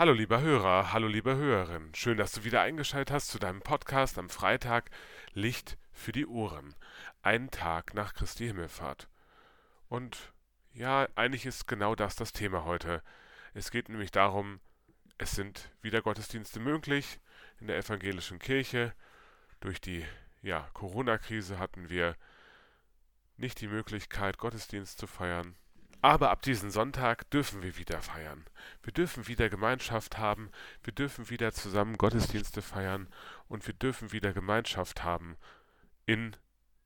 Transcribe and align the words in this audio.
Hallo 0.00 0.14
lieber 0.14 0.40
Hörer, 0.40 0.94
hallo 0.94 1.08
liebe 1.08 1.36
Hörerin. 1.36 1.94
Schön, 1.94 2.16
dass 2.16 2.32
du 2.32 2.42
wieder 2.42 2.62
eingeschaltet 2.62 3.10
hast 3.14 3.28
zu 3.28 3.38
deinem 3.38 3.60
Podcast 3.60 4.16
am 4.16 4.30
Freitag 4.30 4.90
Licht 5.34 5.76
für 5.92 6.10
die 6.10 6.24
Ohren. 6.24 6.74
Einen 7.20 7.50
Tag 7.50 7.92
nach 7.92 8.14
Christi 8.14 8.46
Himmelfahrt. 8.46 9.10
Und 9.90 10.32
ja, 10.72 11.06
eigentlich 11.16 11.44
ist 11.44 11.68
genau 11.68 11.94
das 11.94 12.16
das 12.16 12.32
Thema 12.32 12.64
heute. 12.64 13.02
Es 13.52 13.70
geht 13.70 13.90
nämlich 13.90 14.10
darum, 14.10 14.60
es 15.18 15.32
sind 15.32 15.70
wieder 15.82 16.00
Gottesdienste 16.00 16.60
möglich 16.60 17.20
in 17.60 17.66
der 17.66 17.76
evangelischen 17.76 18.38
Kirche. 18.38 18.94
Durch 19.60 19.82
die 19.82 20.06
ja, 20.40 20.66
Corona-Krise 20.72 21.58
hatten 21.58 21.90
wir 21.90 22.16
nicht 23.36 23.60
die 23.60 23.68
Möglichkeit, 23.68 24.38
Gottesdienst 24.38 24.98
zu 24.98 25.06
feiern. 25.06 25.56
Aber 26.02 26.30
ab 26.30 26.42
diesem 26.42 26.70
Sonntag 26.70 27.30
dürfen 27.30 27.62
wir 27.62 27.76
wieder 27.76 28.00
feiern. 28.00 28.46
Wir 28.82 28.92
dürfen 28.92 29.28
wieder 29.28 29.50
Gemeinschaft 29.50 30.16
haben, 30.16 30.50
wir 30.82 30.94
dürfen 30.94 31.28
wieder 31.28 31.52
zusammen 31.52 31.98
Gottesdienste 31.98 32.62
feiern 32.62 33.08
und 33.48 33.66
wir 33.66 33.74
dürfen 33.74 34.12
wieder 34.12 34.32
Gemeinschaft 34.32 35.04
haben 35.04 35.36
in 36.06 36.36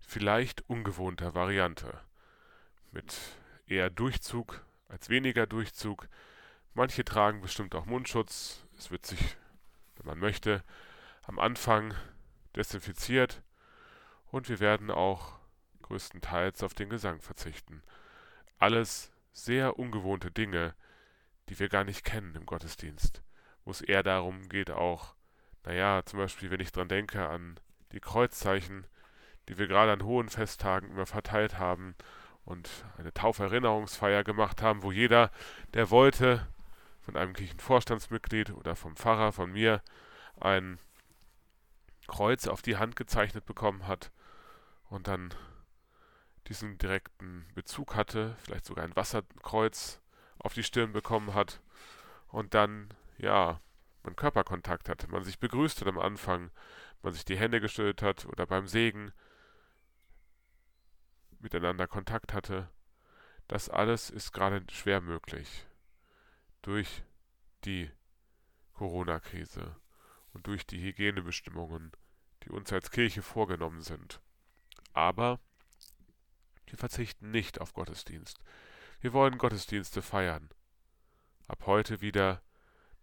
vielleicht 0.00 0.68
ungewohnter 0.68 1.34
Variante. 1.34 2.00
Mit 2.90 3.16
eher 3.66 3.90
Durchzug 3.90 4.64
als 4.88 5.08
weniger 5.08 5.46
Durchzug. 5.46 6.08
Manche 6.74 7.04
tragen 7.04 7.40
bestimmt 7.40 7.74
auch 7.74 7.86
Mundschutz. 7.86 8.64
Es 8.76 8.90
wird 8.90 9.06
sich, 9.06 9.36
wenn 9.96 10.06
man 10.06 10.18
möchte, 10.18 10.64
am 11.22 11.38
Anfang 11.38 11.94
desinfiziert 12.54 13.42
und 14.26 14.48
wir 14.48 14.60
werden 14.60 14.90
auch 14.90 15.38
größtenteils 15.82 16.62
auf 16.62 16.74
den 16.74 16.90
Gesang 16.90 17.20
verzichten. 17.20 17.82
Alles 18.58 19.12
sehr 19.32 19.78
ungewohnte 19.78 20.30
Dinge, 20.30 20.74
die 21.48 21.58
wir 21.58 21.68
gar 21.68 21.84
nicht 21.84 22.04
kennen 22.04 22.34
im 22.34 22.46
Gottesdienst, 22.46 23.22
wo 23.64 23.70
es 23.70 23.80
eher 23.80 24.02
darum 24.02 24.48
geht 24.48 24.70
auch, 24.70 25.14
naja, 25.64 26.02
zum 26.04 26.20
Beispiel, 26.20 26.50
wenn 26.50 26.60
ich 26.60 26.72
dran 26.72 26.88
denke 26.88 27.28
an 27.28 27.58
die 27.92 28.00
Kreuzzeichen, 28.00 28.86
die 29.48 29.58
wir 29.58 29.66
gerade 29.66 29.92
an 29.92 30.04
hohen 30.04 30.28
Festtagen 30.28 30.90
immer 30.90 31.06
verteilt 31.06 31.58
haben 31.58 31.94
und 32.44 32.70
eine 32.98 33.12
Tauferinnerungsfeier 33.12 34.22
gemacht 34.24 34.62
haben, 34.62 34.82
wo 34.82 34.92
jeder, 34.92 35.30
der 35.74 35.90
wollte, 35.90 36.46
von 37.00 37.16
einem 37.16 37.34
Kirchenvorstandsmitglied 37.34 38.50
oder 38.50 38.76
vom 38.76 38.96
Pfarrer, 38.96 39.32
von 39.32 39.52
mir, 39.52 39.82
ein 40.40 40.78
Kreuz 42.06 42.46
auf 42.46 42.62
die 42.62 42.76
Hand 42.76 42.94
gezeichnet 42.94 43.44
bekommen 43.44 43.88
hat 43.88 44.12
und 44.88 45.08
dann 45.08 45.34
diesen 46.48 46.78
direkten 46.78 47.46
Bezug 47.54 47.94
hatte, 47.94 48.36
vielleicht 48.44 48.66
sogar 48.66 48.84
ein 48.84 48.96
Wasserkreuz 48.96 50.00
auf 50.38 50.54
die 50.54 50.62
Stirn 50.62 50.92
bekommen 50.92 51.34
hat 51.34 51.60
und 52.28 52.54
dann, 52.54 52.88
ja, 53.18 53.60
man 54.02 54.16
Körperkontakt 54.16 54.88
hatte, 54.88 55.08
man 55.08 55.24
sich 55.24 55.38
begrüßt 55.38 55.80
hat 55.80 55.88
am 55.88 55.98
Anfang, 55.98 56.50
man 57.02 57.12
sich 57.12 57.24
die 57.24 57.36
Hände 57.36 57.60
geschüttelt 57.60 58.02
hat 58.02 58.26
oder 58.26 58.46
beim 58.46 58.66
Segen 58.66 59.12
miteinander 61.40 61.86
Kontakt 61.86 62.32
hatte. 62.32 62.70
Das 63.48 63.68
alles 63.68 64.10
ist 64.10 64.32
gerade 64.32 64.64
schwer 64.70 65.00
möglich 65.00 65.66
durch 66.62 67.02
die 67.64 67.90
Corona-Krise 68.74 69.76
und 70.32 70.46
durch 70.46 70.66
die 70.66 70.80
Hygienebestimmungen, 70.80 71.92
die 72.42 72.50
uns 72.50 72.72
als 72.72 72.90
Kirche 72.90 73.22
vorgenommen 73.22 73.82
sind. 73.82 74.20
Aber 74.92 75.40
wir 76.66 76.78
verzichten 76.78 77.30
nicht 77.30 77.60
auf 77.60 77.72
Gottesdienst. 77.72 78.38
Wir 79.00 79.12
wollen 79.12 79.38
Gottesdienste 79.38 80.02
feiern. 80.02 80.50
Ab 81.48 81.64
heute 81.66 82.00
wieder 82.00 82.42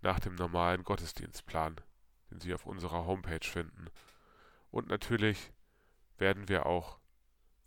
nach 0.02 0.20
dem 0.20 0.36
normalen 0.36 0.84
Gottesdienstplan, 0.84 1.80
den 2.30 2.42
Sie 2.42 2.54
auf 2.54 2.66
unserer 2.66 3.06
Homepage 3.06 3.48
finden. 3.48 3.88
Und 4.70 4.88
natürlich 4.88 5.54
werden 6.18 6.50
wir 6.50 6.66
auch 6.66 7.00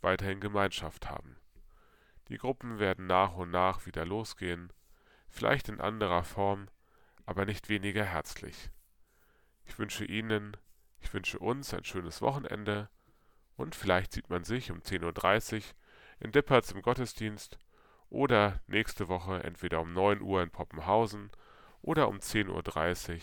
weiterhin 0.01 0.41
Gemeinschaft 0.41 1.09
haben. 1.09 1.37
Die 2.29 2.39
Gruppen 2.39 2.79
werden 2.79 3.07
nach 3.07 3.35
und 3.35 3.51
nach 3.51 3.87
wieder 3.87 4.05
losgehen, 4.05 4.73
vielleicht 5.29 5.69
in 5.69 5.81
anderer 5.81 6.25
Form, 6.25 6.69
aber 7.25 7.45
nicht 7.45 7.69
weniger 7.69 8.05
herzlich. 8.05 8.71
Ich 9.65 9.79
wünsche 9.79 10.05
Ihnen, 10.05 10.57
ich 11.01 11.13
wünsche 11.13 11.39
uns 11.39 11.73
ein 11.73 11.85
schönes 11.85 12.21
Wochenende 12.21 12.89
und 13.57 13.75
vielleicht 13.75 14.13
sieht 14.13 14.29
man 14.29 14.45
sich 14.45 14.71
um 14.71 14.81
10.30 14.81 15.57
Uhr 15.57 15.63
in 16.21 16.33
Dippertz 16.33 16.71
im 16.73 16.83
Gottesdienst 16.83 17.59
oder 18.09 18.61
nächste 18.67 19.09
Woche 19.09 19.43
entweder 19.43 19.81
um 19.81 19.93
9 19.93 20.21
Uhr 20.21 20.43
in 20.43 20.51
Poppenhausen 20.51 21.31
oder 21.83 22.09
um 22.09 22.19
10.30 22.19 23.15
Uhr 23.15 23.21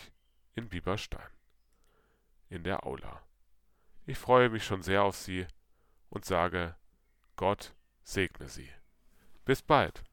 in 0.55 0.69
Bieberstein 0.69 1.29
in 2.49 2.63
der 2.63 2.85
Aula. 2.85 3.21
Ich 4.05 4.17
freue 4.17 4.49
mich 4.49 4.63
schon 4.63 4.81
sehr 4.81 5.03
auf 5.03 5.15
Sie 5.15 5.47
und 6.09 6.25
sage 6.25 6.75
Gott 7.35 7.73
segne 8.03 8.47
Sie. 8.47 8.69
Bis 9.45 9.61
bald. 9.61 10.03